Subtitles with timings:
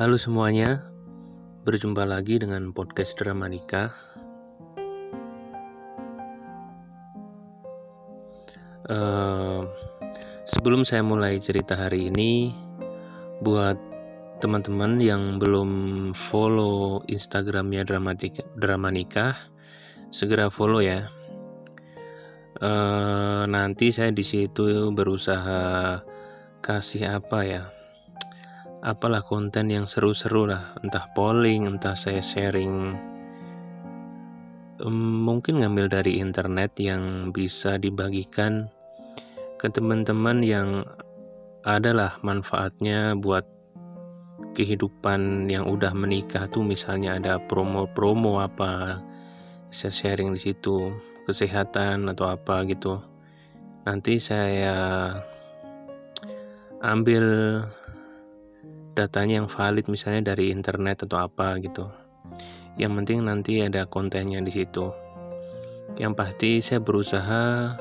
[0.00, 0.80] Halo semuanya,
[1.68, 3.92] berjumpa lagi dengan podcast Drama Nikah.
[8.88, 9.68] Uh,
[10.48, 12.48] sebelum saya mulai cerita hari ini,
[13.44, 13.76] buat
[14.40, 15.70] teman-teman yang belum
[16.16, 18.16] follow Instagramnya Drama,
[18.56, 19.36] Drama Nikah,
[20.08, 21.12] segera follow ya.
[22.56, 24.64] Uh, nanti saya di situ
[24.96, 26.00] berusaha
[26.64, 27.79] kasih apa ya
[28.80, 30.72] apalah konten yang seru-seru lah.
[30.80, 32.96] Entah polling entah saya sharing.
[35.24, 38.72] Mungkin ngambil dari internet yang bisa dibagikan
[39.60, 40.88] ke teman-teman yang
[41.60, 43.44] adalah manfaatnya buat
[44.56, 46.64] kehidupan yang udah menikah tuh.
[46.64, 49.04] Misalnya ada promo-promo apa
[49.68, 50.96] saya sharing di situ
[51.28, 53.04] kesehatan atau apa gitu.
[53.84, 55.12] Nanti saya
[56.80, 57.24] ambil
[58.94, 61.86] datanya yang valid misalnya dari internet atau apa gitu.
[62.78, 64.90] Yang penting nanti ada kontennya di situ.
[65.98, 67.74] Yang pasti saya berusaha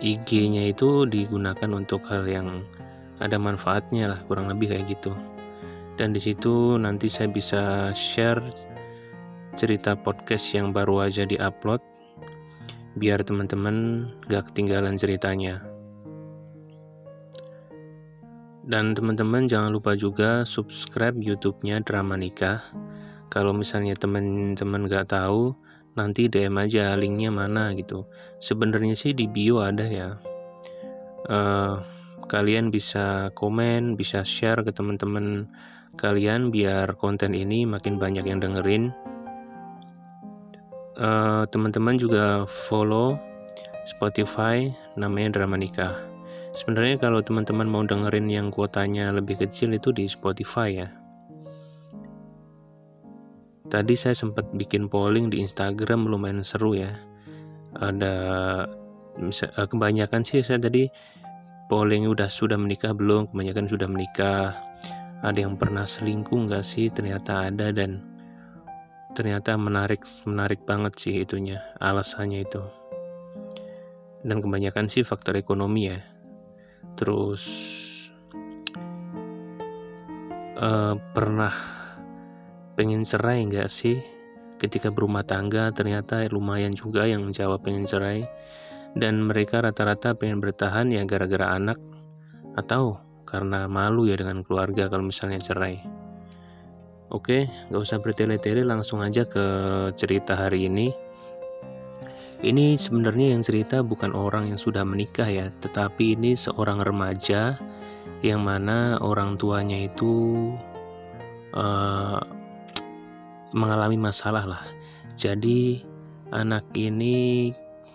[0.00, 2.64] IG-nya itu digunakan untuk hal yang
[3.22, 5.14] ada manfaatnya lah, kurang lebih kayak gitu.
[5.94, 8.42] Dan di situ nanti saya bisa share
[9.54, 11.78] cerita podcast yang baru aja di-upload
[12.98, 15.73] biar teman-teman gak ketinggalan ceritanya.
[18.64, 22.64] Dan teman-teman jangan lupa juga subscribe YouTube-nya Drama Nikah.
[23.28, 25.52] Kalau misalnya teman-teman gak tahu,
[25.94, 28.08] nanti DM aja linknya mana gitu.
[28.40, 30.16] Sebenarnya sih di bio ada ya.
[31.28, 31.80] Uh,
[32.24, 35.48] kalian bisa komen, bisa share ke teman-teman
[35.94, 38.90] kalian biar konten ini makin banyak yang dengerin.
[40.94, 43.18] Uh, teman-teman juga follow
[43.84, 46.13] Spotify namanya Drama Nikah.
[46.54, 50.88] Sebenarnya kalau teman-teman mau dengerin yang kuotanya lebih kecil itu di Spotify ya.
[53.66, 56.94] Tadi saya sempat bikin polling di Instagram lumayan seru ya.
[57.74, 58.14] Ada
[59.18, 60.86] eh, kebanyakan sih saya tadi
[61.66, 64.54] polling udah sudah menikah belum, kebanyakan sudah menikah.
[65.26, 66.86] Ada yang pernah selingkuh nggak sih?
[66.86, 67.98] Ternyata ada dan
[69.18, 72.62] ternyata menarik menarik banget sih itunya alasannya itu.
[74.22, 76.13] Dan kebanyakan sih faktor ekonomi ya
[76.92, 77.42] terus
[80.60, 81.54] uh, pernah
[82.76, 83.98] pengen cerai nggak sih?
[84.60, 88.24] Ketika berumah tangga ternyata lumayan juga yang jawab pengen cerai.
[88.94, 91.82] Dan mereka rata-rata pengen bertahan ya gara-gara anak.
[92.54, 95.82] Atau karena malu ya dengan keluarga kalau misalnya cerai.
[97.10, 99.44] Oke nggak usah bertele-tele langsung aja ke
[99.94, 101.03] cerita hari ini
[102.40, 107.60] ini sebenarnya yang cerita bukan orang yang sudah menikah ya, tetapi ini seorang remaja
[108.24, 110.50] yang mana orang tuanya itu
[111.54, 112.18] uh,
[113.54, 114.64] mengalami masalah lah.
[115.14, 115.84] Jadi
[116.34, 117.52] anak ini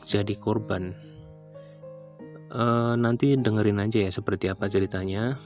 [0.07, 0.95] jadi korban.
[2.49, 5.37] Uh, nanti dengerin aja ya seperti apa ceritanya.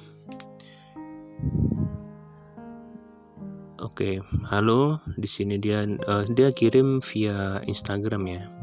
[3.84, 5.04] Oke, okay, halo.
[5.20, 8.63] Di sini dia uh, dia kirim via Instagram ya.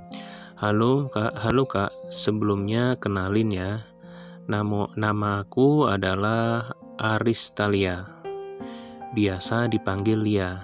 [0.60, 1.88] Halo kak, halo kak.
[2.12, 3.80] Sebelumnya kenalin ya.
[4.44, 8.04] Nama namaku adalah Aristalia.
[9.16, 10.60] Biasa dipanggil Lia.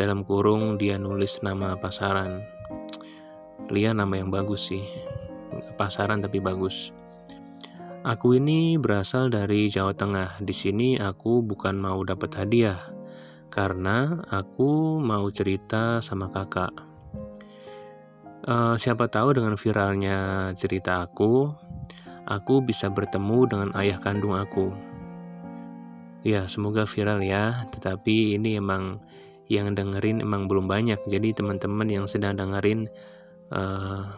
[0.00, 2.40] Dalam kurung dia nulis nama pasaran.
[3.68, 4.88] Lia nama yang bagus sih.
[5.76, 6.96] Pasaran tapi bagus.
[8.08, 10.40] Aku ini berasal dari Jawa Tengah.
[10.40, 12.80] Di sini aku bukan mau dapat hadiah
[13.52, 16.91] karena aku mau cerita sama kakak
[18.42, 21.54] Uh, siapa tahu dengan viralnya cerita aku,
[22.26, 24.74] aku bisa bertemu dengan ayah kandung aku.
[26.26, 27.66] Ya, semoga viral ya.
[27.70, 28.98] Tetapi ini emang
[29.46, 30.98] yang dengerin emang belum banyak.
[31.06, 32.90] Jadi teman-teman yang sedang dengerin
[33.54, 34.10] uh,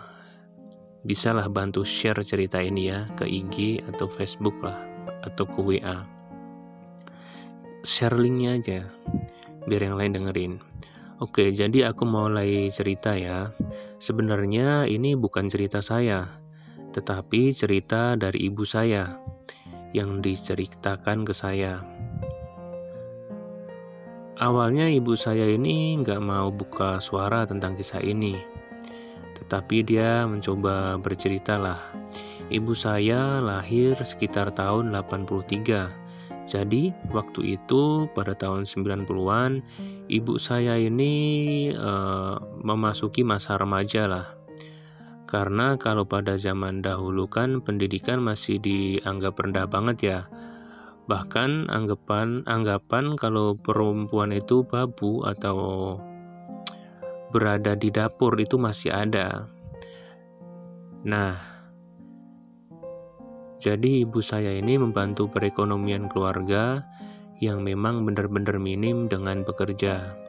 [1.04, 4.76] bisalah bantu share cerita ini ya ke IG atau Facebook lah
[5.24, 6.04] atau ke WA.
[7.84, 8.80] Share linknya aja
[9.68, 10.52] biar yang lain dengerin.
[11.24, 13.48] Oke, jadi aku mulai cerita ya.
[13.96, 16.28] Sebenarnya ini bukan cerita saya,
[16.92, 19.16] tetapi cerita dari ibu saya
[19.96, 21.80] yang diceritakan ke saya.
[24.36, 28.36] Awalnya ibu saya ini nggak mau buka suara tentang kisah ini,
[29.40, 31.80] tetapi dia mencoba bercerita lah.
[32.52, 36.03] Ibu saya lahir sekitar tahun 83
[36.44, 39.64] jadi waktu itu pada tahun 90-an
[40.12, 41.12] ibu saya ini
[41.72, 44.26] uh, memasuki masa remaja lah.
[45.24, 50.20] Karena kalau pada zaman dahulu kan pendidikan masih dianggap rendah banget ya.
[51.08, 55.96] Bahkan anggapan anggapan kalau perempuan itu babu atau
[57.32, 59.48] berada di dapur itu masih ada.
[61.08, 61.53] Nah,
[63.64, 66.84] jadi ibu saya ini membantu perekonomian keluarga
[67.40, 70.20] yang memang benar-benar minim dengan bekerja.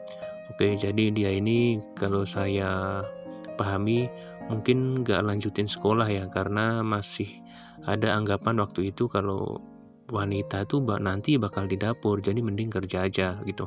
[0.56, 3.04] Oke, jadi dia ini kalau saya
[3.60, 4.08] pahami
[4.48, 7.28] mungkin nggak lanjutin sekolah ya karena masih
[7.84, 9.60] ada anggapan waktu itu kalau
[10.08, 13.66] wanita tuh nanti bakal di dapur jadi mending kerja aja gitu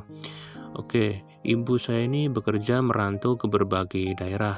[0.79, 4.55] oke ibu saya ini bekerja merantau ke berbagai daerah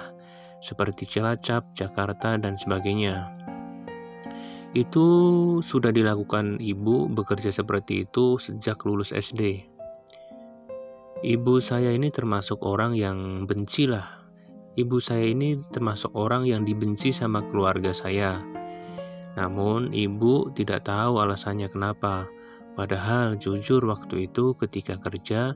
[0.62, 3.34] seperti Cilacap, Jakarta dan sebagainya
[4.72, 5.08] itu
[5.60, 9.68] sudah dilakukan ibu bekerja seperti itu sejak lulus SD
[11.22, 14.24] ibu saya ini termasuk orang yang benci lah
[14.80, 18.40] ibu saya ini termasuk orang yang dibenci sama keluarga saya
[19.36, 22.28] namun ibu tidak tahu alasannya kenapa.
[22.76, 25.56] Padahal jujur waktu itu ketika kerja,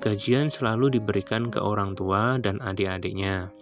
[0.00, 3.52] gajian selalu diberikan ke orang tua dan adik-adiknya.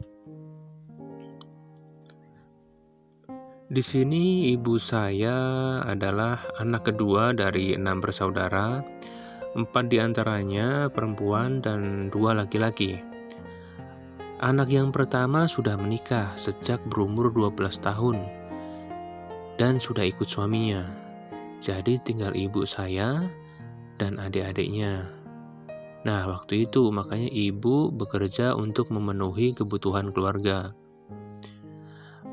[3.72, 5.32] Di sini ibu saya
[5.80, 8.84] adalah anak kedua dari enam bersaudara,
[9.56, 13.00] empat di antaranya perempuan dan dua laki-laki.
[14.44, 18.20] Anak yang pertama sudah menikah sejak berumur 12 tahun
[19.56, 20.84] dan sudah ikut suaminya.
[21.64, 23.24] Jadi tinggal ibu saya
[23.96, 25.08] dan adik-adiknya.
[26.04, 30.76] Nah, waktu itu makanya ibu bekerja untuk memenuhi kebutuhan keluarga.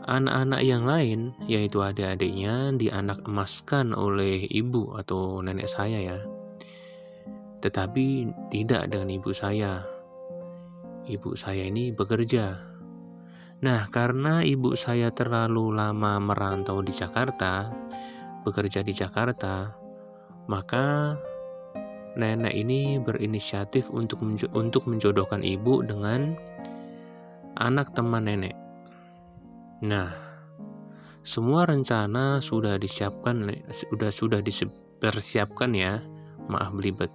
[0.08, 6.20] Anak-anak yang lain, yaitu adik-adiknya, dianak emaskan oleh ibu atau nenek saya ya.
[7.60, 9.84] Tetapi tidak dengan ibu saya.
[11.10, 12.70] Ibu saya ini bekerja
[13.60, 17.68] Nah, karena ibu saya terlalu lama merantau di Jakarta,
[18.48, 19.76] bekerja di Jakarta,
[20.48, 21.20] maka
[22.16, 24.24] nenek ini berinisiatif untuk
[24.56, 26.40] untuk menjodohkan ibu dengan
[27.60, 28.56] anak teman nenek.
[29.80, 30.12] Nah,
[31.24, 36.04] semua rencana sudah disiapkan sudah sudah dipersiapkan ya.
[36.50, 37.14] Maaf belibet.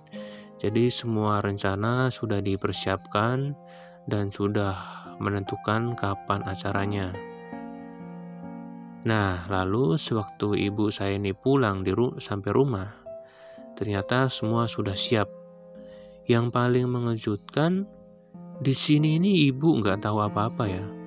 [0.63, 3.53] Jadi semua rencana sudah dipersiapkan
[4.09, 4.73] dan sudah
[5.21, 7.13] menentukan kapan acaranya.
[9.05, 12.89] Nah, lalu sewaktu ibu saya ini pulang di ru sampai rumah,
[13.77, 15.29] ternyata semua sudah siap.
[16.25, 17.85] Yang paling mengejutkan,
[18.65, 21.04] di sini ini ibu nggak tahu apa-apa ya.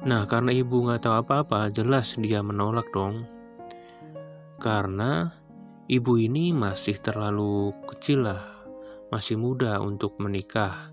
[0.00, 3.28] Nah, karena ibu nggak tahu apa-apa, jelas dia menolak dong.
[4.56, 5.28] Karena
[5.92, 8.40] ibu ini masih terlalu kecil lah,
[9.12, 10.88] masih muda untuk menikah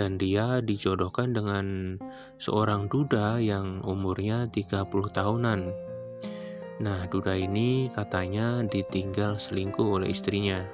[0.00, 2.00] dan dia dijodohkan dengan
[2.40, 5.60] seorang duda yang umurnya 30 tahunan.
[6.80, 10.64] Nah, duda ini katanya ditinggal selingkuh oleh istrinya.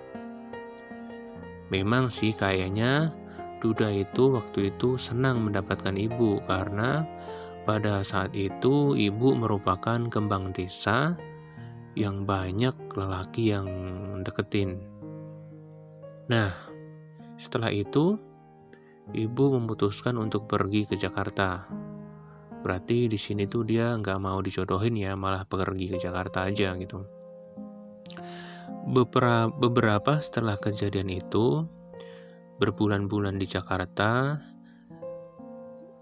[1.74, 3.10] Memang sih kayaknya
[3.58, 7.02] duda itu waktu itu senang mendapatkan ibu karena
[7.66, 11.18] pada saat itu ibu merupakan kembang desa
[11.98, 13.66] yang banyak lelaki yang
[14.22, 14.78] deketin.
[16.30, 16.54] Nah,
[17.34, 18.14] setelah itu
[19.10, 21.66] ibu memutuskan untuk pergi ke Jakarta.
[22.62, 27.02] Berarti di sini tuh dia nggak mau dijodohin ya, malah pergi ke Jakarta aja gitu.
[28.86, 31.66] Beberapa, beberapa setelah kejadian itu,
[32.62, 34.38] berbulan-bulan di Jakarta,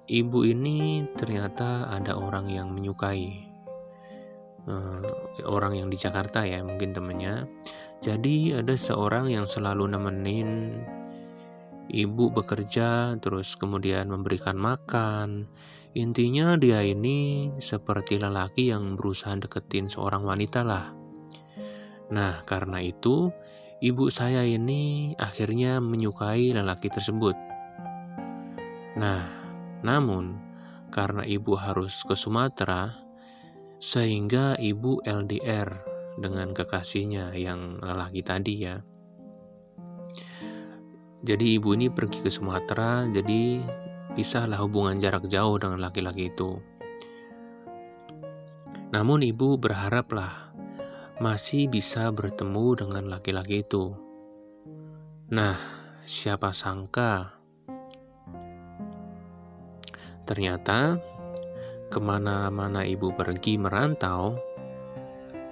[0.09, 3.49] ibu ini ternyata ada orang yang menyukai.
[4.65, 5.05] Uh,
[5.45, 7.45] orang yang di Jakarta ya, mungkin temennya.
[8.01, 10.81] Jadi ada seorang yang selalu nemenin
[11.93, 15.49] ibu bekerja, terus kemudian memberikan makan.
[15.95, 20.91] Intinya dia ini seperti lelaki yang berusaha deketin seorang wanita lah.
[22.11, 23.31] Nah, karena itu
[23.85, 27.37] ibu saya ini akhirnya menyukai lelaki tersebut.
[28.99, 29.44] Nah,
[29.85, 30.41] namun
[30.89, 32.97] karena ibu harus ke Sumatera,
[33.77, 35.69] sehingga ibu LDR
[36.17, 38.81] dengan kekasihnya yang lelaki tadi ya.
[41.25, 43.61] Jadi ibu ini pergi ke Sumatera, jadi
[44.17, 46.61] pisahlah hubungan jarak jauh dengan laki-laki itu.
[48.95, 50.55] Namun ibu berharaplah
[51.19, 53.97] masih bisa bertemu dengan laki-laki itu.
[55.35, 55.59] Nah,
[56.07, 57.44] siapa sangka
[60.25, 60.99] ternyata
[61.89, 64.35] ke mana-mana ibu pergi merantau,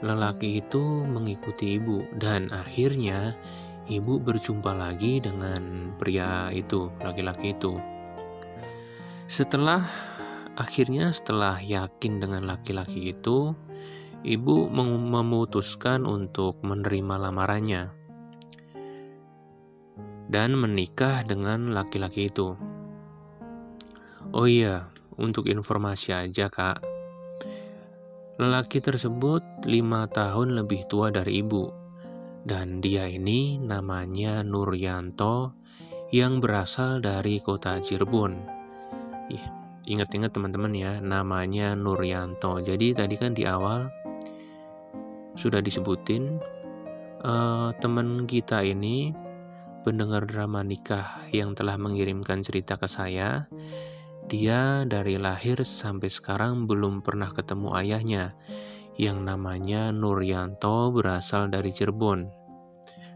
[0.03, 3.39] lelaki itu mengikuti ibu dan akhirnya
[3.87, 7.79] ibu berjumpa lagi dengan pria itu, laki-laki itu.
[9.31, 9.87] Setelah
[10.59, 13.55] akhirnya setelah yakin dengan laki-laki itu,
[14.27, 18.03] ibu memutuskan untuk menerima lamarannya
[20.33, 22.72] dan menikah dengan laki-laki itu.
[24.31, 24.87] Oh iya,
[25.19, 26.79] untuk informasi aja kak,
[28.39, 31.67] lelaki tersebut lima tahun lebih tua dari ibu,
[32.47, 35.59] dan dia ini namanya Nuryanto
[36.15, 38.63] yang berasal dari kota Cirebon.
[39.83, 42.63] Ingat-ingat teman-teman ya, namanya Nuryanto.
[42.63, 43.91] Jadi tadi kan di awal
[45.35, 46.39] sudah disebutin
[47.25, 49.11] uh, teman kita ini
[49.83, 53.51] pendengar drama nikah yang telah mengirimkan cerita ke saya,
[54.27, 58.25] dia dari lahir sampai sekarang belum pernah ketemu ayahnya
[59.01, 62.29] yang namanya Nuryanto berasal dari Cirebon.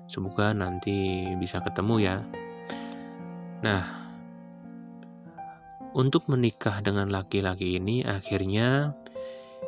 [0.07, 2.17] Semoga nanti bisa ketemu ya.
[3.63, 3.85] Nah,
[5.95, 8.95] untuk menikah dengan laki-laki ini akhirnya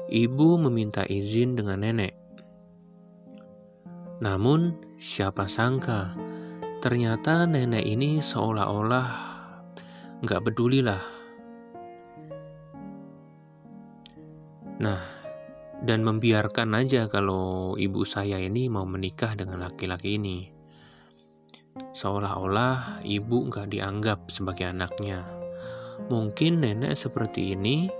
[0.08, 2.14] ibu meminta izin dengan nenek.
[4.18, 6.18] Namun, siapa sangka
[6.78, 9.08] Ternyata nenek ini seolah-olah
[10.22, 10.78] nggak peduli
[14.78, 15.02] Nah,
[15.82, 20.38] dan membiarkan aja kalau ibu saya ini mau menikah dengan laki-laki ini.
[21.94, 25.22] Seolah-olah ibu nggak dianggap sebagai anaknya.
[26.06, 27.90] Mungkin nenek seperti ini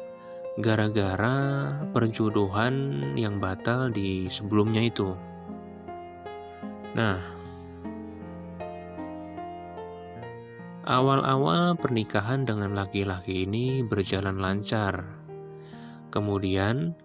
[0.58, 2.74] gara-gara perjodohan
[3.14, 5.14] yang batal di sebelumnya itu.
[6.94, 7.38] Nah,
[10.88, 15.17] Awal-awal pernikahan dengan laki-laki ini berjalan lancar.
[16.08, 16.96] Kemudian,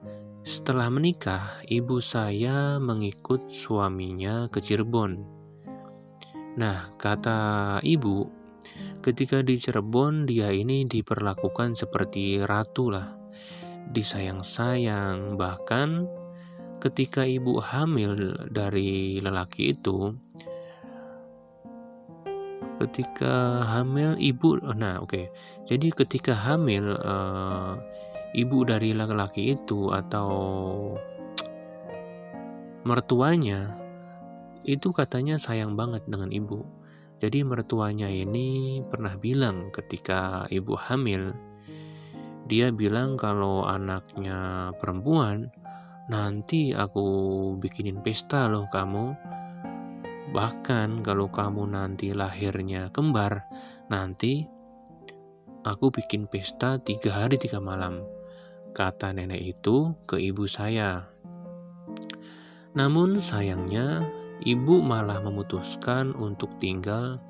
[0.43, 5.24] setelah menikah, ibu saya mengikut suaminya ke Cirebon.
[6.55, 8.27] Nah, kata ibu,
[9.03, 13.12] ketika di Cirebon dia ini diperlakukan seperti ratu lah.
[13.91, 16.07] Disayang-sayang, bahkan
[16.79, 20.15] ketika ibu hamil dari lelaki itu,
[22.83, 25.25] ketika hamil ibu nah oke okay.
[25.63, 27.79] jadi ketika hamil uh,
[28.33, 30.29] ibu dari laki-laki itu atau
[32.83, 33.79] mertuanya
[34.67, 36.65] itu katanya sayang banget dengan ibu
[37.23, 41.31] jadi mertuanya ini pernah bilang ketika ibu hamil
[42.49, 45.47] dia bilang kalau anaknya perempuan
[46.11, 47.05] nanti aku
[47.55, 49.15] bikinin pesta loh kamu
[50.33, 53.45] Bahkan kalau kamu nanti lahirnya kembar,
[53.85, 54.49] nanti
[55.61, 58.01] aku bikin pesta tiga hari tiga malam.
[58.74, 61.06] Kata nenek itu ke ibu saya.
[62.74, 64.01] Namun sayangnya,
[64.42, 67.22] ibu malah memutuskan untuk tinggal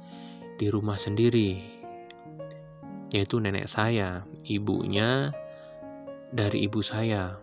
[0.55, 1.59] di rumah sendiri.
[3.11, 5.35] Yaitu nenek saya, ibunya
[6.31, 7.37] dari ibu saya.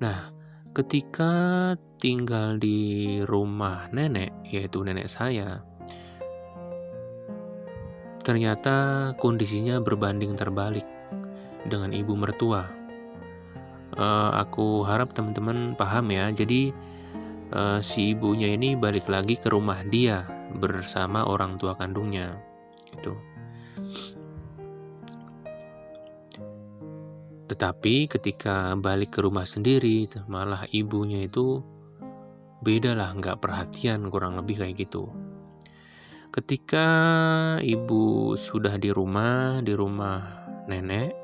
[0.00, 0.34] Nah,
[0.74, 1.30] Ketika
[2.02, 5.62] tinggal di rumah nenek, yaitu nenek saya,
[8.26, 10.82] ternyata kondisinya berbanding terbalik
[11.68, 12.68] dengan ibu mertua.
[13.94, 16.28] Uh, aku harap teman-teman paham ya.
[16.34, 16.74] Jadi
[17.54, 20.26] uh, si ibunya ini balik lagi ke rumah dia
[20.58, 22.34] bersama orang tua kandungnya.
[22.90, 23.14] Gitu.
[27.44, 31.60] Tetapi ketika balik ke rumah sendiri, malah ibunya itu
[32.64, 35.12] beda lah, nggak perhatian kurang lebih kayak gitu.
[36.34, 36.88] Ketika
[37.62, 40.18] ibu sudah di rumah, di rumah
[40.66, 41.23] nenek,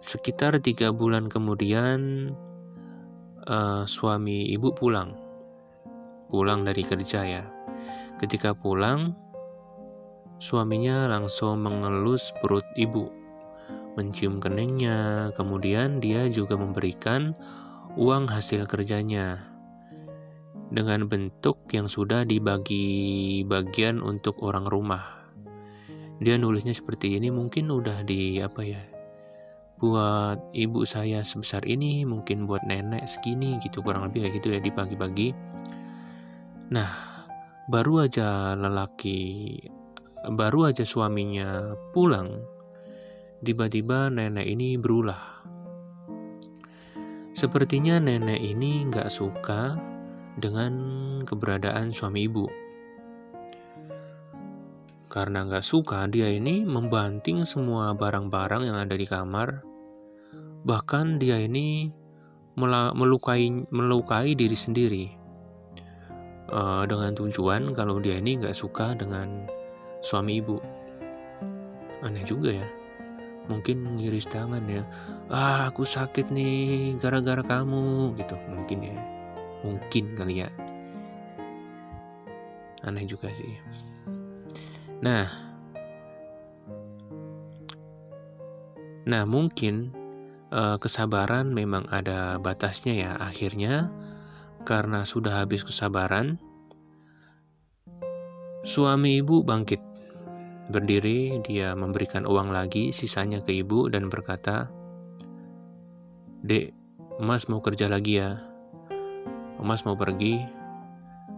[0.00, 2.32] sekitar tiga bulan kemudian
[3.46, 5.16] uh, suami ibu pulang,
[6.28, 7.44] pulang dari kerja ya.
[8.20, 9.16] Ketika pulang,
[10.40, 13.20] suaminya langsung mengelus perut ibu
[13.98, 17.34] mencium keningnya, kemudian dia juga memberikan
[17.98, 19.50] uang hasil kerjanya
[20.70, 25.26] dengan bentuk yang sudah dibagi bagian untuk orang rumah.
[26.22, 28.82] Dia nulisnya seperti ini mungkin udah di apa ya?
[29.80, 34.60] Buat ibu saya sebesar ini, mungkin buat nenek segini gitu kurang lebih kayak gitu ya
[34.60, 35.32] dibagi-bagi.
[36.70, 36.90] Nah,
[37.66, 39.56] baru aja lelaki
[40.20, 42.44] baru aja suaminya pulang
[43.40, 45.40] Tiba-tiba nenek ini berulah.
[47.32, 49.80] Sepertinya nenek ini nggak suka
[50.36, 50.72] dengan
[51.24, 52.44] keberadaan suami ibu.
[55.08, 59.69] Karena nggak suka, dia ini membanting semua barang-barang yang ada di kamar.
[60.64, 61.88] Bahkan dia ini
[62.58, 65.06] melukai melukai diri sendiri.
[66.50, 69.46] Uh, dengan tujuan kalau dia ini nggak suka dengan
[70.02, 70.58] suami ibu.
[72.02, 72.68] Aneh juga ya.
[73.46, 74.82] Mungkin ngiris tangan ya.
[75.30, 78.34] Ah aku sakit nih gara-gara kamu gitu.
[78.50, 78.96] Mungkin ya.
[79.62, 80.48] Mungkin kali ya.
[82.82, 83.54] Aneh juga sih.
[85.00, 85.30] Nah.
[89.06, 89.99] Nah mungkin
[90.52, 93.90] eh, kesabaran memang ada batasnya ya akhirnya
[94.68, 96.36] karena sudah habis kesabaran
[98.66, 99.90] suami ibu bangkit
[100.70, 104.70] Berdiri, dia memberikan uang lagi, sisanya ke ibu, dan berkata,
[106.46, 106.70] Dek,
[107.18, 108.38] Mas mau kerja lagi ya.
[109.58, 110.38] Mas mau pergi,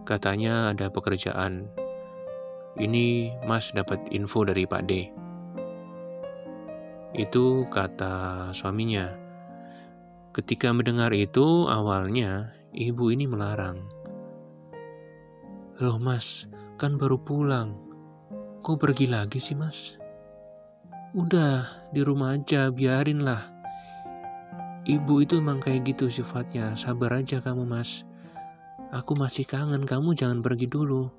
[0.05, 1.65] katanya ada pekerjaan.
[2.77, 5.09] Ini Mas dapat info dari Pak D.
[7.13, 9.13] Itu kata suaminya.
[10.33, 13.85] Ketika mendengar itu, awalnya ibu ini melarang.
[15.77, 16.49] Loh mas,
[16.81, 17.77] kan baru pulang.
[18.65, 19.93] Kok pergi lagi sih mas?
[21.13, 23.45] Udah, di rumah aja, biarinlah.
[24.89, 28.01] Ibu itu emang kayak gitu sifatnya, sabar aja kamu mas.
[28.89, 31.13] Aku masih kangen, kamu jangan pergi dulu.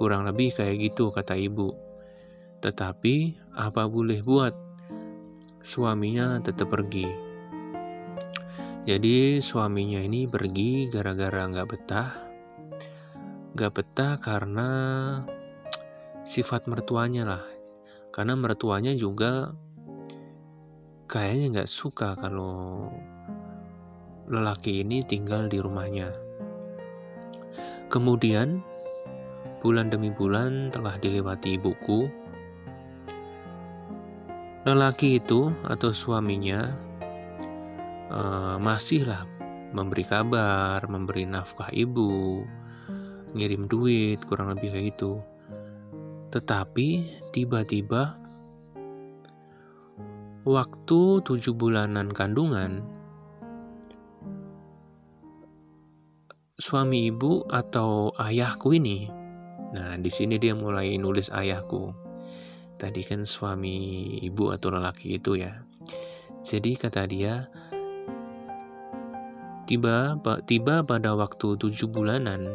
[0.00, 1.76] Kurang lebih kayak gitu kata ibu.
[2.64, 4.67] Tetapi, apa boleh buat?
[5.62, 7.06] Suaminya tetap pergi.
[8.88, 12.10] Jadi suaminya ini pergi gara-gara nggak betah.
[13.52, 14.68] Nggak betah karena
[16.28, 17.44] sifat mertuanya lah
[18.12, 19.56] karena mertuanya juga
[21.08, 22.92] kayaknya nggak suka kalau
[24.28, 26.12] lelaki ini tinggal di rumahnya
[27.88, 28.60] kemudian
[29.64, 32.12] bulan demi bulan telah dilewati ibuku
[34.68, 36.76] lelaki itu atau suaminya
[38.12, 39.24] uh, masihlah
[39.72, 42.44] memberi kabar, memberi nafkah ibu,
[43.32, 45.12] ngirim duit, kurang lebih kayak gitu.
[46.28, 46.88] Tetapi
[47.32, 48.16] tiba-tiba
[50.44, 52.84] waktu tujuh bulanan kandungan,
[56.60, 59.08] suami ibu atau ayahku ini,
[59.72, 62.07] nah di sini dia mulai nulis ayahku.
[62.78, 63.76] Tadi kan suami
[64.22, 65.58] ibu atau lelaki itu ya.
[66.46, 67.50] Jadi kata dia,
[69.66, 70.14] tiba
[70.46, 72.46] tiba pada waktu tujuh bulanan,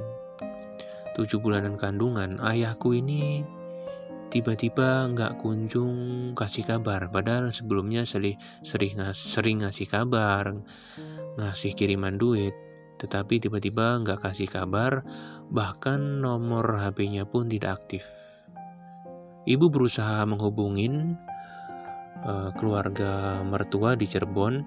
[1.20, 3.44] tujuh bulanan kandungan, ayahku ini
[4.34, 5.94] tiba-tiba nggak kunjung
[6.34, 8.34] kasih kabar padahal sebelumnya sering
[8.66, 10.58] sering sering ngasih kabar
[11.38, 12.58] ngasih kiriman duit
[12.98, 15.06] tetapi tiba-tiba nggak kasih kabar
[15.54, 18.23] bahkan nomor HP-nya pun tidak aktif
[19.46, 21.16] ibu berusaha menghubungin
[22.24, 24.64] uh, keluarga mertua di Cirebon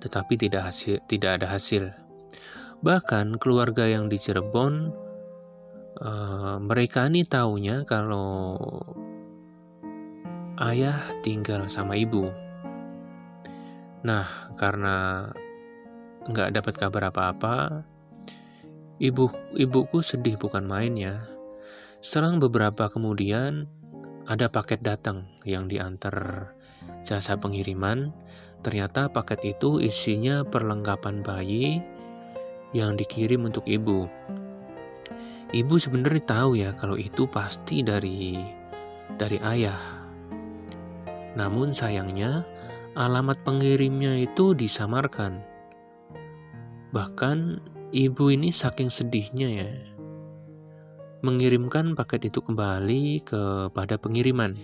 [0.00, 1.92] tetapi tidak hasil tidak ada hasil
[2.80, 4.92] bahkan keluarga yang di Cirebon
[6.00, 8.56] uh, mereka ini taunya kalau
[10.60, 12.28] ayah tinggal sama ibu.
[14.04, 15.28] Nah, karena
[16.28, 17.84] nggak dapat kabar apa-apa,
[19.00, 21.24] ibu ibuku sedih bukan main ya.
[22.00, 23.68] Selang beberapa kemudian
[24.24, 26.48] ada paket datang yang diantar
[27.04, 28.16] jasa pengiriman.
[28.64, 31.84] Ternyata paket itu isinya perlengkapan bayi
[32.72, 34.08] yang dikirim untuk ibu.
[35.52, 38.32] Ibu sebenarnya tahu ya kalau itu pasti dari
[39.20, 40.00] dari ayah.
[41.36, 42.48] Namun sayangnya
[42.96, 45.44] alamat pengirimnya itu disamarkan.
[46.96, 47.60] Bahkan
[47.92, 49.89] ibu ini saking sedihnya ya
[51.20, 54.56] mengirimkan paket itu kembali kepada pengiriman.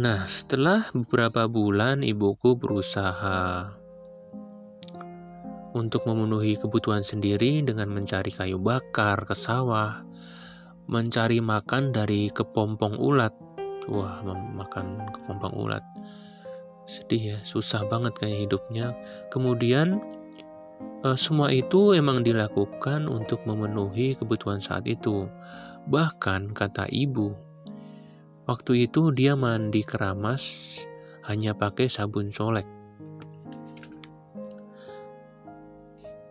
[0.00, 3.68] Nah, setelah beberapa bulan ibuku berusaha
[5.76, 10.02] untuk memenuhi kebutuhan sendiri dengan mencari kayu bakar ke sawah,
[10.88, 13.34] mencari makan dari kepompong ulat.
[13.92, 14.22] Wah,
[14.56, 15.84] makan kepompong ulat.
[16.90, 18.96] Sedih ya, susah banget kayak hidupnya.
[19.30, 20.02] Kemudian
[21.04, 25.28] eh, semua itu emang dilakukan untuk memenuhi kebutuhan saat itu.
[25.88, 27.32] Bahkan kata ibu,
[28.44, 30.76] waktu itu dia mandi keramas
[31.24, 32.80] hanya pakai sabun colek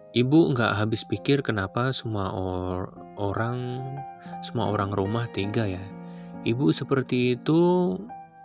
[0.10, 2.90] Ibu nggak habis pikir kenapa semua or
[3.22, 3.78] orang
[4.42, 5.86] semua orang rumah tega ya.
[6.50, 7.94] Ibu seperti itu,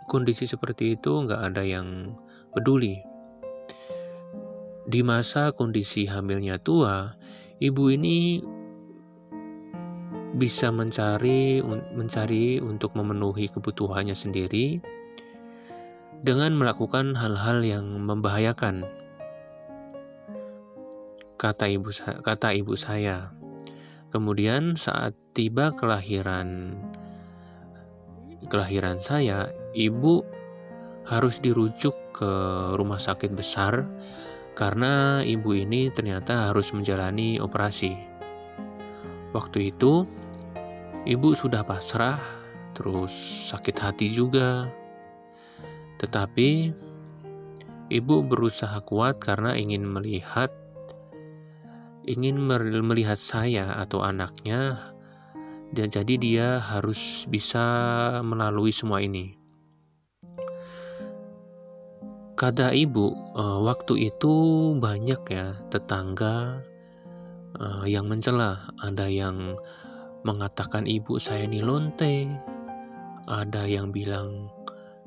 [0.05, 2.13] kondisi seperti itu nggak ada yang
[2.53, 3.01] peduli.
[4.85, 7.17] Di masa kondisi hamilnya tua,
[7.57, 8.37] ibu ini
[10.35, 11.63] bisa mencari
[11.95, 14.83] mencari untuk memenuhi kebutuhannya sendiri
[16.21, 18.83] dengan melakukan hal-hal yang membahayakan
[21.39, 21.89] kata ibu
[22.21, 23.31] kata ibu saya.
[24.11, 26.77] Kemudian saat tiba kelahiran
[28.47, 30.23] kelahiran saya, ibu
[31.05, 32.31] harus dirujuk ke
[32.79, 33.85] rumah sakit besar
[34.55, 37.91] karena ibu ini ternyata harus menjalani operasi.
[39.35, 40.07] Waktu itu,
[41.03, 42.17] ibu sudah pasrah,
[42.71, 43.11] terus
[43.51, 44.71] sakit hati juga.
[45.99, 46.71] Tetapi,
[47.91, 50.49] ibu berusaha kuat karena ingin melihat
[52.05, 52.37] ingin
[52.85, 54.93] melihat saya atau anaknya
[55.73, 57.65] dan jadi dia harus bisa
[58.21, 59.44] melalui semua ini.
[62.35, 64.35] Kata ibu, uh, waktu itu
[64.75, 66.59] banyak ya tetangga
[67.55, 68.75] uh, yang mencela.
[68.83, 69.55] Ada yang
[70.27, 72.27] mengatakan ibu saya ini lonte,
[73.23, 74.51] ada yang bilang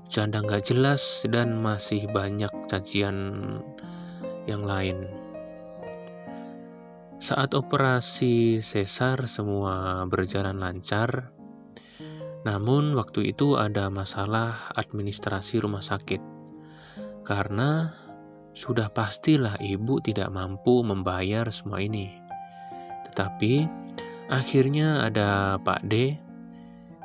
[0.09, 3.45] janda nggak jelas dan masih banyak cacian
[4.49, 5.05] yang lain.
[7.21, 11.29] Saat operasi sesar semua berjalan lancar,
[12.49, 16.38] namun waktu itu ada masalah administrasi rumah sakit
[17.29, 17.93] karena
[18.57, 22.09] sudah pastilah ibu tidak mampu membayar semua ini.
[23.05, 23.69] Tetapi
[24.33, 26.17] akhirnya ada Pak D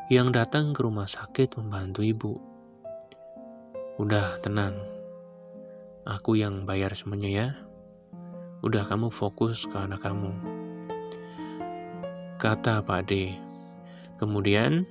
[0.08, 2.34] yang datang ke rumah sakit membantu ibu.
[4.00, 4.80] Udah tenang,
[6.08, 7.48] aku yang bayar semuanya ya.
[8.64, 10.32] Udah kamu fokus ke anak kamu.
[12.40, 13.36] Kata Pak D.
[14.16, 14.88] Kemudian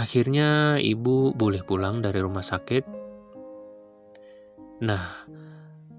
[0.00, 2.84] Akhirnya ibu boleh pulang dari rumah sakit.
[4.80, 5.28] Nah,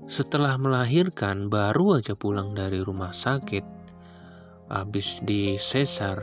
[0.09, 3.61] setelah melahirkan baru aja pulang dari rumah sakit,
[4.73, 6.17] habis di sesar,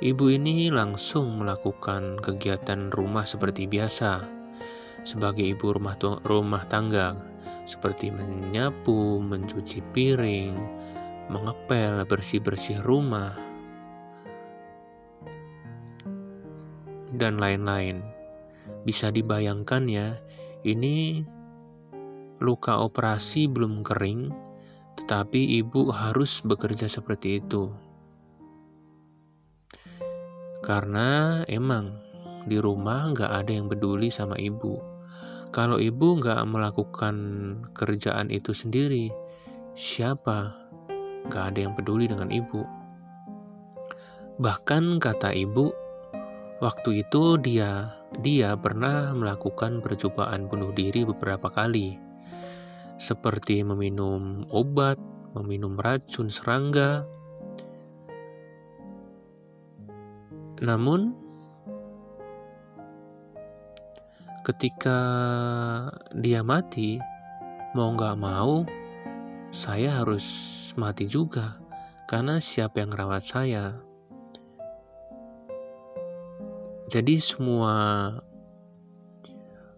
[0.00, 4.24] ibu ini langsung melakukan kegiatan rumah seperti biasa.
[5.04, 7.20] Sebagai ibu rumah rumah tangga
[7.68, 10.56] seperti menyapu, mencuci piring,
[11.28, 13.36] mengepel, bersih-bersih rumah,
[17.16, 18.02] dan lain-lain.
[18.84, 20.18] Bisa dibayangkan ya,
[20.64, 21.24] ini
[22.40, 24.32] luka operasi belum kering,
[25.00, 27.72] tetapi ibu harus bekerja seperti itu.
[30.64, 31.92] Karena emang
[32.48, 34.80] di rumah nggak ada yang peduli sama ibu.
[35.52, 37.16] Kalau ibu nggak melakukan
[37.76, 39.12] kerjaan itu sendiri,
[39.76, 40.56] siapa?
[41.28, 42.64] Nggak ada yang peduli dengan ibu.
[44.40, 45.70] Bahkan kata ibu,
[46.62, 51.98] Waktu itu dia dia pernah melakukan percobaan bunuh diri beberapa kali.
[52.94, 54.94] Seperti meminum obat,
[55.34, 57.02] meminum racun serangga.
[60.62, 61.10] Namun
[64.46, 64.98] ketika
[66.14, 67.02] dia mati,
[67.74, 68.62] mau nggak mau,
[69.50, 70.26] saya harus
[70.78, 71.58] mati juga.
[72.06, 73.83] Karena siapa yang rawat saya?
[76.84, 78.12] Jadi semua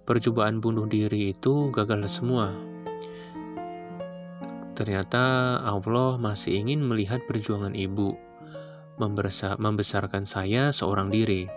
[0.07, 2.51] percobaan bunuh diri itu gagal semua.
[4.77, 8.12] Ternyata Allah masih ingin melihat perjuangan ibu
[9.01, 11.49] membesarkan saya seorang diri.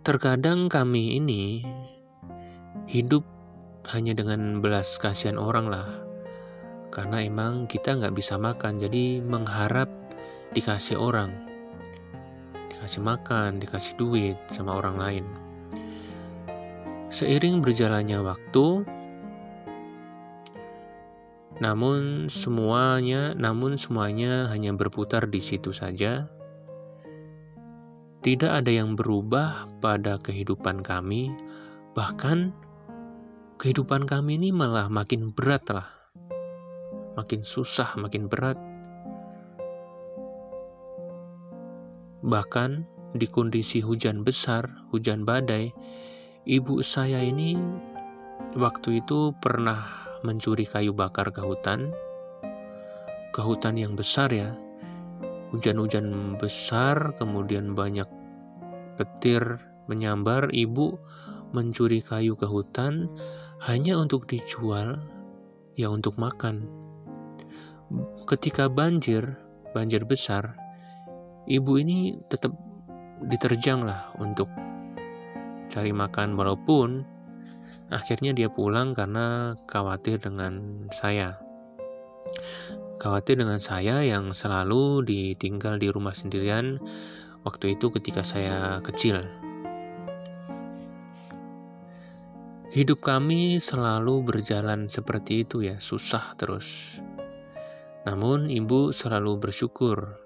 [0.00, 1.60] Terkadang kami ini
[2.88, 3.22] hidup
[3.92, 5.88] hanya dengan belas kasihan orang lah.
[6.88, 9.99] Karena emang kita nggak bisa makan, jadi mengharap
[10.50, 11.30] dikasih orang,
[12.74, 15.24] dikasih makan, dikasih duit sama orang lain.
[17.10, 18.66] Seiring berjalannya waktu,
[21.60, 26.26] namun semuanya, namun semuanya hanya berputar di situ saja.
[28.20, 31.32] Tidak ada yang berubah pada kehidupan kami,
[31.94, 32.52] bahkan
[33.58, 35.88] kehidupan kami ini malah makin berat lah,
[37.16, 38.69] makin susah, makin berat
[42.30, 42.86] Bahkan
[43.18, 45.74] di kondisi hujan besar, hujan badai,
[46.46, 47.58] ibu saya ini
[48.54, 49.82] waktu itu pernah
[50.22, 51.90] mencuri kayu bakar ke hutan.
[53.34, 54.54] Ke hutan yang besar ya.
[55.50, 58.06] Hujan-hujan besar, kemudian banyak
[58.94, 59.58] petir
[59.90, 61.02] menyambar, ibu
[61.50, 63.10] mencuri kayu ke hutan
[63.66, 65.02] hanya untuk dijual,
[65.74, 66.70] ya untuk makan.
[68.30, 69.34] Ketika banjir,
[69.74, 70.54] banjir besar,
[71.48, 72.52] ibu ini tetap
[73.20, 74.48] diterjang lah untuk
[75.70, 77.04] cari makan walaupun
[77.92, 81.38] akhirnya dia pulang karena khawatir dengan saya.
[83.00, 86.76] Khawatir dengan saya yang selalu ditinggal di rumah sendirian
[87.42, 89.24] waktu itu ketika saya kecil.
[92.70, 97.00] Hidup kami selalu berjalan seperti itu ya susah terus.
[98.06, 100.19] Namun ibu selalu bersyukur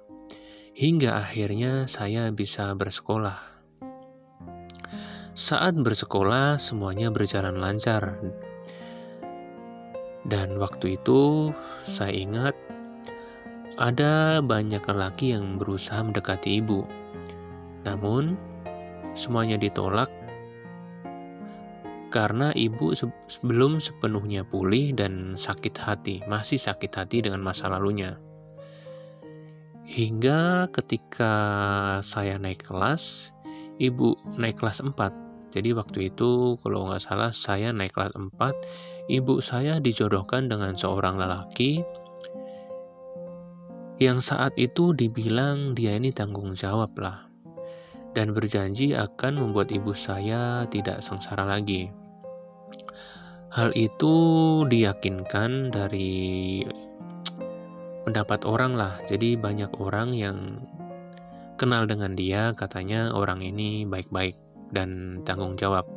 [0.74, 3.38] hingga akhirnya saya bisa bersekolah.
[5.34, 8.18] Saat bersekolah semuanya berjalan lancar.
[10.26, 11.54] Dan waktu itu
[11.86, 12.58] saya ingat
[13.78, 16.82] ada banyak lelaki yang berusaha mendekati ibu.
[17.86, 18.34] Namun
[19.14, 20.10] semuanya ditolak
[22.10, 22.94] karena ibu
[23.42, 28.18] belum sepenuhnya pulih dan sakit hati, masih sakit hati dengan masa lalunya.
[29.84, 31.32] Hingga ketika
[32.00, 33.36] saya naik kelas,
[33.76, 34.96] ibu naik kelas 4.
[35.52, 38.32] Jadi waktu itu kalau nggak salah saya naik kelas 4,
[39.12, 41.84] ibu saya dijodohkan dengan seorang lelaki
[44.02, 47.30] yang saat itu dibilang dia ini tanggung jawab lah
[48.14, 51.90] dan berjanji akan membuat ibu saya tidak sengsara lagi.
[53.54, 54.14] Hal itu
[54.66, 56.62] diyakinkan dari
[58.04, 59.00] pendapat orang lah.
[59.08, 60.60] Jadi banyak orang yang
[61.56, 64.36] kenal dengan dia katanya orang ini baik-baik
[64.70, 65.88] dan tanggung jawab.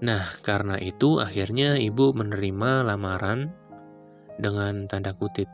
[0.00, 3.52] Nah, karena itu akhirnya ibu menerima lamaran
[4.36, 5.46] dengan tanda kutip.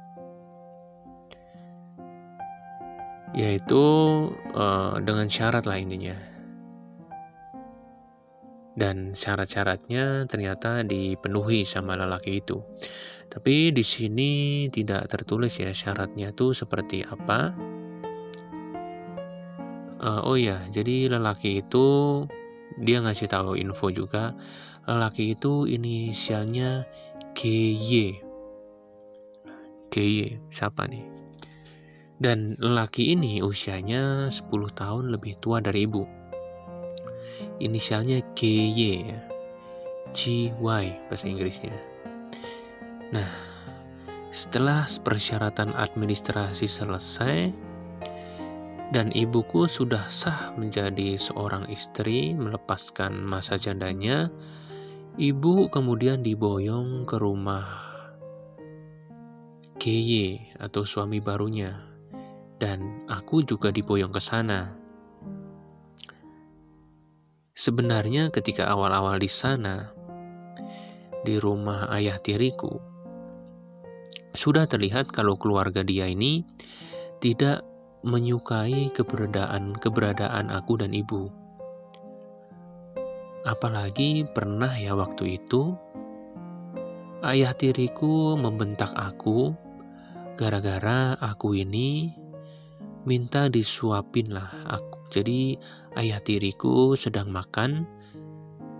[3.36, 3.84] Yaitu
[4.56, 6.36] uh, dengan syarat lah intinya
[8.76, 12.60] dan syarat-syaratnya ternyata dipenuhi sama lelaki itu.
[13.26, 14.30] Tapi di sini
[14.72, 17.52] tidak tertulis ya syaratnya itu seperti apa.
[19.96, 21.86] Uh, oh ya, jadi lelaki itu
[22.80, 24.36] dia ngasih tahu info juga.
[24.86, 26.86] Lelaki itu inisialnya
[27.34, 28.22] KY.
[29.90, 30.16] KY,
[30.52, 31.04] siapa nih?
[32.16, 36.26] Dan lelaki ini usianya 10 tahun lebih tua dari ibu
[37.60, 39.20] inisialnya KY ya.
[40.16, 41.74] GY bahasa Inggrisnya.
[43.14, 43.30] Nah,
[44.34, 47.54] setelah persyaratan administrasi selesai
[48.90, 54.30] dan ibuku sudah sah menjadi seorang istri melepaskan masa jandanya,
[55.18, 57.66] ibu kemudian diboyong ke rumah
[59.78, 61.78] KY atau suami barunya
[62.58, 64.74] dan aku juga diboyong ke sana.
[67.56, 69.94] Sebenarnya ketika awal-awal di sana,
[71.24, 72.95] di rumah ayah tiriku,
[74.36, 76.44] sudah terlihat kalau keluarga dia ini
[77.18, 77.64] tidak
[78.06, 81.32] menyukai keberadaan keberadaan aku dan ibu.
[83.42, 85.74] Apalagi pernah ya waktu itu
[87.26, 89.54] ayah tiriku membentak aku
[90.36, 92.12] gara-gara aku ini
[93.06, 95.56] minta disuapin lah aku jadi
[95.96, 97.86] ayah tiriku sedang makan.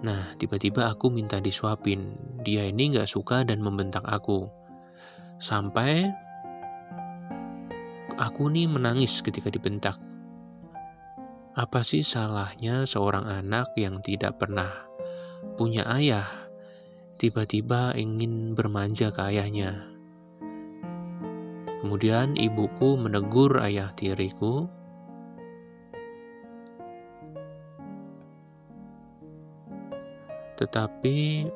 [0.05, 2.13] Nah, tiba-tiba aku minta disuapin.
[2.45, 4.47] Dia ini nggak suka dan membentak aku.
[5.37, 6.09] Sampai
[8.17, 10.01] aku nih menangis ketika dibentak.
[11.57, 14.69] Apa sih salahnya seorang anak yang tidak pernah
[15.57, 16.29] punya ayah,
[17.17, 19.89] tiba-tiba ingin bermanja ke ayahnya?
[21.81, 24.69] Kemudian ibuku menegur ayah tiriku
[30.57, 31.47] tetapi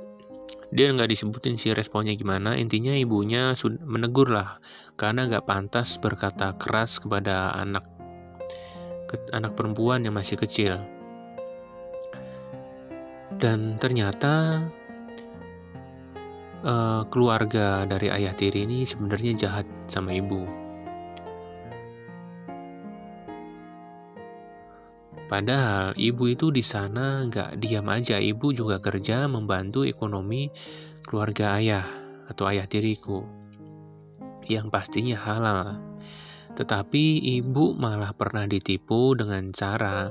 [0.70, 2.54] dia nggak disebutin sih responnya gimana.
[2.54, 4.62] Intinya ibunya menegur lah.
[4.94, 7.84] Karena nggak pantas berkata keras kepada anak
[9.10, 10.78] ke, anak perempuan yang masih kecil.
[13.34, 14.62] Dan ternyata
[16.62, 20.69] uh, keluarga dari ayah tiri ini sebenarnya jahat sama ibu
[25.30, 30.50] Padahal ibu itu di sana nggak diam aja, ibu juga kerja membantu ekonomi
[31.06, 31.86] keluarga ayah
[32.26, 33.22] atau ayah tiriku
[34.50, 35.78] yang pastinya halal.
[36.58, 40.10] Tetapi ibu malah pernah ditipu dengan cara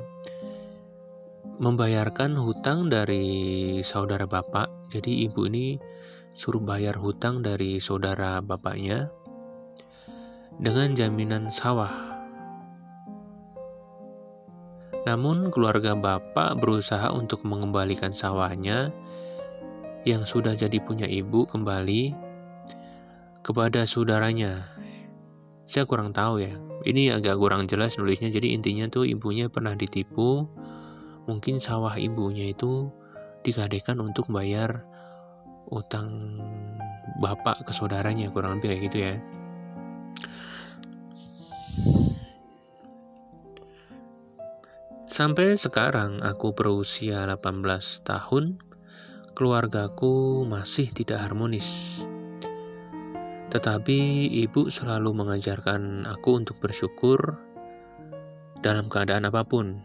[1.59, 4.71] membayarkan hutang dari saudara bapak.
[4.87, 5.75] Jadi ibu ini
[6.31, 9.11] suruh bayar hutang dari saudara bapaknya
[10.63, 12.08] dengan jaminan sawah
[15.07, 18.91] namun keluarga bapak berusaha untuk mengembalikan sawahnya
[20.03, 22.15] yang sudah jadi punya ibu kembali
[23.43, 24.67] kepada saudaranya.
[25.69, 26.55] Saya kurang tahu ya.
[26.83, 28.31] Ini agak kurang jelas nulisnya.
[28.31, 30.47] Jadi intinya tuh ibunya pernah ditipu.
[31.27, 32.89] Mungkin sawah ibunya itu
[33.45, 34.83] digadekan untuk bayar
[35.69, 36.41] utang
[37.21, 39.13] bapak ke saudaranya kurang lebih kayak gitu ya.
[45.19, 47.59] Sampai sekarang aku berusia 18
[48.07, 48.55] tahun,
[49.35, 51.99] keluargaku masih tidak harmonis.
[53.51, 57.35] Tetapi ibu selalu mengajarkan aku untuk bersyukur
[58.63, 59.83] dalam keadaan apa pun.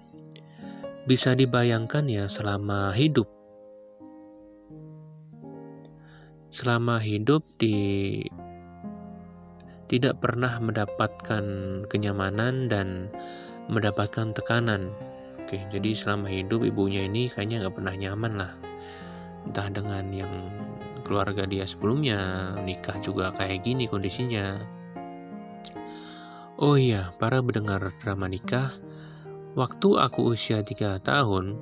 [1.02, 3.26] Bisa dibayangkan ya selama hidup.
[6.54, 8.22] Selama hidup di
[9.90, 11.42] tidak pernah mendapatkan
[11.90, 13.10] kenyamanan dan
[13.66, 14.94] mendapatkan tekanan.
[15.44, 18.52] Oke, jadi selama hidup ibunya ini kayaknya nggak pernah nyaman lah.
[19.44, 20.32] Entah dengan yang
[21.04, 24.56] keluarga dia sebelumnya, nikah juga kayak gini kondisinya.
[26.56, 28.72] Oh iya, para pendengar drama nikah,
[29.52, 31.60] waktu aku usia 3 tahun,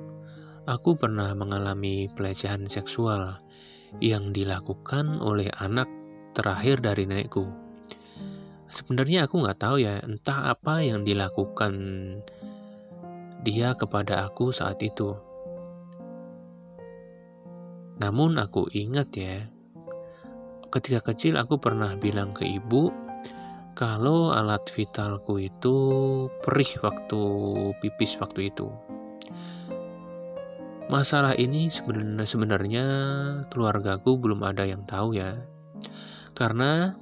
[0.63, 3.43] aku pernah mengalami pelecehan seksual
[3.99, 5.91] yang dilakukan oleh anak
[6.31, 7.51] terakhir dari nenekku.
[8.71, 11.75] Sebenarnya aku nggak tahu ya, entah apa yang dilakukan
[13.43, 15.13] dia kepada aku saat itu.
[17.99, 19.45] Namun aku ingat ya,
[20.73, 22.89] ketika kecil aku pernah bilang ke ibu
[23.73, 25.75] kalau alat vitalku itu
[26.41, 27.21] perih waktu
[27.77, 28.69] pipis waktu itu.
[30.91, 32.85] Masalah ini sebenarnya sebenarnya
[33.49, 35.41] keluargaku belum ada yang tahu ya.
[36.37, 36.93] Karena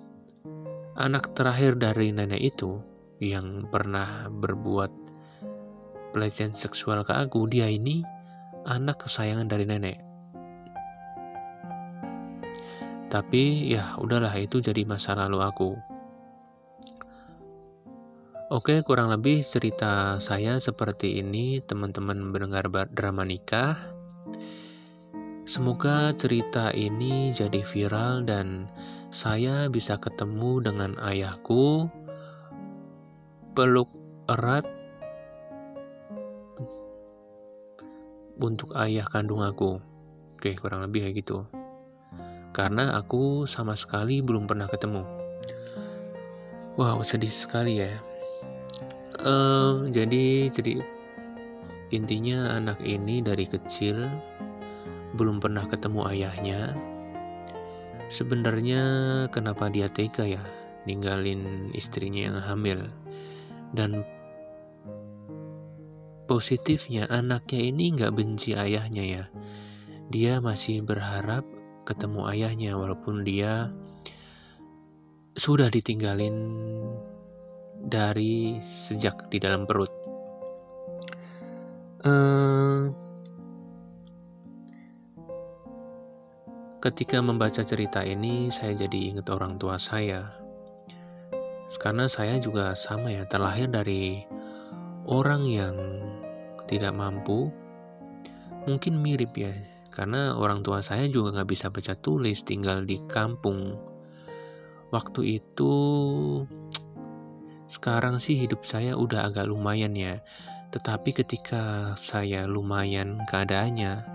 [0.96, 2.80] anak terakhir dari nenek itu
[3.20, 5.01] yang pernah berbuat
[6.12, 8.06] pelecehan seksual ke aku, dia ini
[8.68, 9.98] anak kesayangan dari nenek.
[13.12, 15.72] Tapi ya udahlah itu jadi masa lalu aku.
[18.52, 23.80] Oke, kurang lebih cerita saya seperti ini, teman-teman mendengar drama nikah.
[25.48, 28.68] Semoga cerita ini jadi viral dan
[29.12, 31.88] saya bisa ketemu dengan ayahku,
[33.56, 33.92] peluk
[34.32, 34.64] erat
[38.42, 39.78] untuk ayah kandung aku.
[40.36, 41.46] Oke, kurang lebih kayak gitu
[42.52, 45.04] karena aku sama sekali belum pernah ketemu.
[46.76, 47.96] Wow, sedih sekali ya.
[49.24, 50.84] Uh, jadi, jadi
[51.92, 54.08] intinya anak ini dari kecil
[55.16, 56.62] belum pernah ketemu ayahnya.
[58.12, 58.84] Sebenarnya
[59.32, 60.44] kenapa dia tega ya
[60.84, 62.80] ninggalin istrinya yang hamil
[63.72, 64.04] dan
[66.32, 69.24] positifnya anaknya ini nggak benci ayahnya ya.
[70.08, 71.44] Dia masih berharap
[71.84, 73.68] ketemu ayahnya walaupun dia
[75.36, 76.32] sudah ditinggalin
[77.84, 79.92] dari sejak di dalam perut.
[82.08, 82.88] Uh,
[86.80, 90.32] ketika membaca cerita ini, saya jadi ingat orang tua saya.
[91.76, 94.24] Karena saya juga sama ya, terlahir dari
[95.12, 95.76] orang yang
[96.72, 97.52] tidak mampu.
[98.64, 99.52] Mungkin mirip ya,
[99.92, 103.76] karena orang tua saya juga nggak bisa baca tulis tinggal di kampung.
[104.96, 105.74] Waktu itu
[107.68, 110.24] sekarang sih hidup saya udah agak lumayan ya.
[110.72, 114.08] Tetapi ketika saya lumayan keadaannya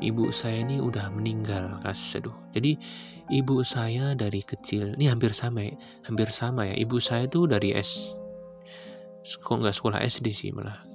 [0.00, 2.32] ibu saya ini udah meninggal kas aduh.
[2.56, 2.80] Jadi
[3.28, 5.76] ibu saya dari kecil ini hampir sama ya,
[6.08, 6.74] hampir sama ya.
[6.76, 8.16] Ibu saya tuh dari S
[9.36, 10.87] kok nggak sekolah SD sih malah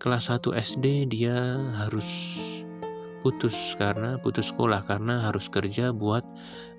[0.00, 2.40] kelas 1 SD dia harus
[3.20, 6.24] putus karena putus sekolah karena harus kerja buat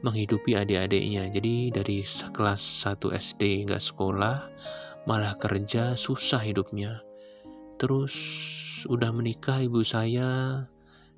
[0.02, 1.30] menghidupi adik-adiknya.
[1.30, 2.02] Jadi dari
[2.34, 4.50] kelas 1 SD nggak sekolah,
[5.06, 7.06] malah kerja susah hidupnya.
[7.78, 8.18] Terus
[8.90, 10.66] udah menikah ibu saya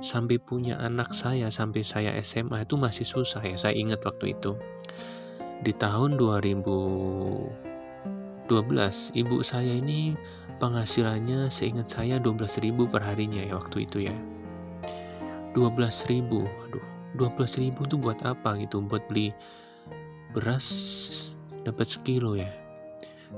[0.04, 3.56] sampai punya anak saya sampai saya SMA itu masih susah ya.
[3.56, 4.60] Saya ingat waktu itu.
[5.64, 8.52] Di tahun 2012
[9.16, 10.20] ibu saya ini
[10.64, 14.16] penghasilannya seingat saya 12.000 per harinya ya waktu itu ya.
[15.52, 15.60] 12
[16.08, 16.88] ribu aduh
[17.20, 18.80] 12 ribu tuh buat apa gitu?
[18.80, 19.36] Buat beli
[20.32, 20.64] beras
[21.68, 22.48] dapat sekilo ya.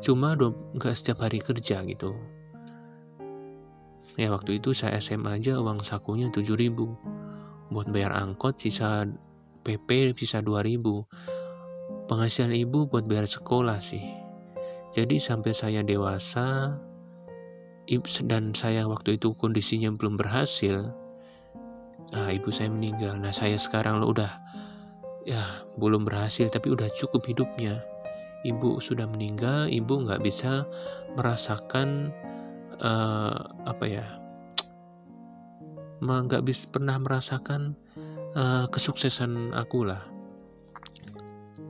[0.06, 2.14] Cuma nggak setiap hari kerja gitu.
[4.22, 6.94] Ya waktu itu saya SMA aja uang sakunya 7 ribu.
[7.74, 9.02] Buat bayar angkot sisa
[9.66, 11.10] PP sisa 2 ribu.
[12.06, 14.06] Penghasilan ibu buat bayar sekolah sih.
[14.94, 16.78] Jadi sampai saya dewasa
[18.26, 20.90] dan saya waktu itu kondisinya belum berhasil.
[22.14, 23.18] Nah, ibu saya meninggal.
[23.18, 24.32] Nah saya sekarang lo udah
[25.26, 25.42] ya
[25.82, 27.82] belum berhasil tapi udah cukup hidupnya.
[28.46, 30.70] Ibu sudah meninggal ibu nggak bisa
[31.18, 32.14] merasakan
[32.78, 34.06] uh, apa ya
[36.06, 37.74] nggak bisa pernah merasakan
[38.38, 40.06] uh, kesuksesan aku lah.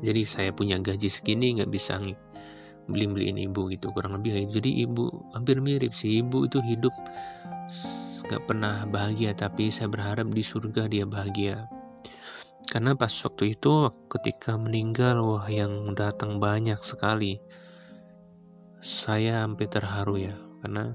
[0.04, 1.96] Jadi saya punya gaji segini nggak bisa
[2.86, 6.22] beli beliin ibu gitu kurang lebih jadi ibu hampir mirip sih.
[6.22, 6.94] Ibu itu hidup
[8.26, 11.70] gak pernah bahagia tapi saya berharap di surga dia bahagia.
[12.66, 17.38] Karena pas waktu itu ketika meninggal wah yang datang banyak sekali.
[18.86, 20.94] Saya hampir terharu ya karena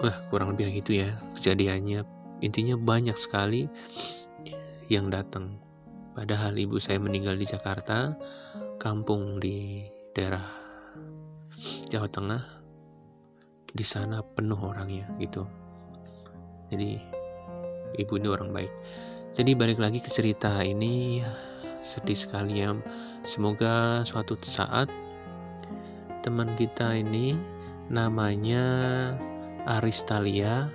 [0.00, 2.04] wah kurang lebih gitu ya kejadiannya.
[2.44, 3.68] Intinya banyak sekali
[4.88, 5.60] yang datang
[6.18, 8.18] padahal ibu saya meninggal di Jakarta
[8.82, 10.42] kampung di daerah
[11.94, 12.42] Jawa Tengah
[13.70, 15.46] di sana penuh orangnya gitu.
[16.74, 16.98] Jadi
[18.02, 18.74] ibu ini orang baik.
[19.30, 21.22] Jadi balik lagi ke cerita ini
[21.86, 22.74] sedih sekali ya.
[23.22, 24.90] Semoga suatu saat
[26.26, 27.38] teman kita ini
[27.86, 28.66] namanya
[29.70, 30.66] Aristalia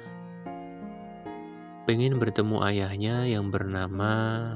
[1.84, 4.56] pengen bertemu ayahnya yang bernama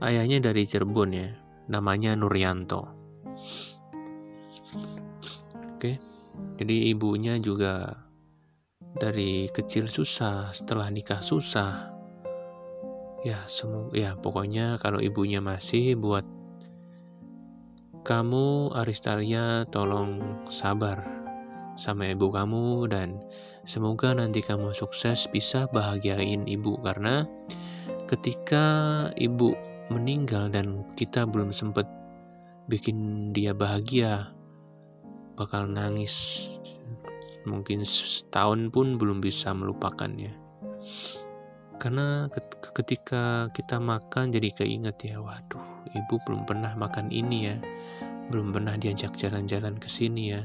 [0.00, 1.28] ayahnya dari Cirebon ya
[1.70, 2.82] namanya Nuryanto
[5.76, 5.92] oke
[6.60, 8.00] jadi ibunya juga
[8.96, 11.94] dari kecil susah, setelah nikah susah.
[13.20, 16.24] Ya, semua ya pokoknya kalau ibunya masih buat
[18.00, 21.04] kamu Aristalia tolong sabar
[21.76, 23.20] sama ibu kamu dan
[23.68, 27.28] semoga nanti kamu sukses bisa bahagiain ibu karena
[28.08, 28.64] ketika
[29.20, 29.52] ibu
[29.90, 31.84] meninggal dan kita belum sempat
[32.70, 34.30] bikin dia bahagia.
[35.34, 36.14] Bakal nangis
[37.42, 40.30] mungkin setahun pun belum bisa melupakannya.
[41.80, 42.28] Karena
[42.76, 45.64] ketika kita makan jadi keinget ya waduh
[45.96, 47.56] ibu belum pernah makan ini ya.
[48.30, 50.42] Belum pernah diajak jalan-jalan ke sini ya.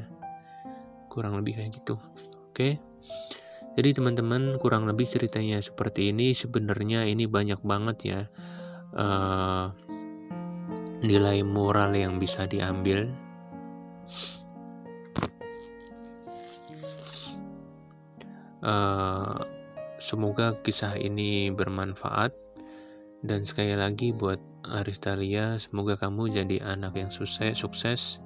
[1.05, 2.01] Kurang lebih kayak gitu.
[2.49, 2.81] Oke?
[3.75, 6.31] Jadi teman-teman kurang lebih ceritanya seperti ini.
[6.31, 8.19] Sebenarnya ini banyak banget ya
[8.95, 9.69] uh,
[11.03, 13.11] nilai moral yang bisa diambil.
[18.65, 19.45] Uh,
[20.01, 22.33] semoga kisah ini bermanfaat.
[23.25, 28.23] Dan sekali lagi buat Aristalia semoga kamu jadi anak yang sukses sukses.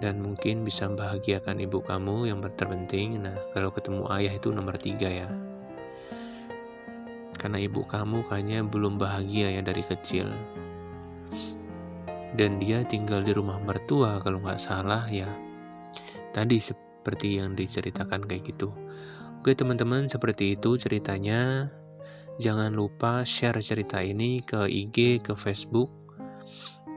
[0.00, 3.20] Dan mungkin bisa membahagiakan ibu kamu yang terpenting.
[3.20, 5.28] Nah kalau ketemu ayah itu nomor tiga ya
[7.40, 10.28] karena ibu kamu kayaknya belum bahagia ya dari kecil
[12.36, 15.26] dan dia tinggal di rumah mertua kalau nggak salah ya
[16.36, 18.70] tadi seperti yang diceritakan kayak gitu
[19.40, 21.72] Oke teman-teman, seperti itu ceritanya.
[22.36, 25.88] Jangan lupa share cerita ini ke IG, ke Facebook.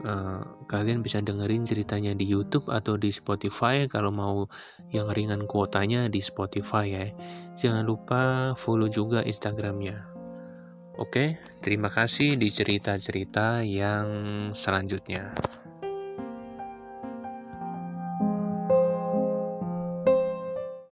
[0.04, 4.44] Uh, kalian bisa dengerin ceritanya di YouTube atau di Spotify kalau mau
[4.92, 7.08] yang ringan kuotanya di Spotify ya.
[7.56, 10.13] Jangan lupa follow juga Instagramnya.
[10.94, 14.06] Oke, terima kasih di cerita-cerita yang
[14.54, 15.34] selanjutnya.